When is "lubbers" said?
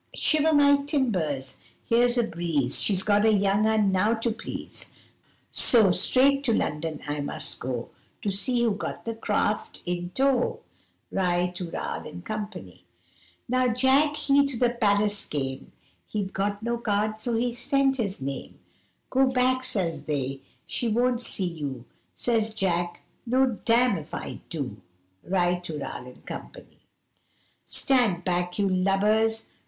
28.67-29.45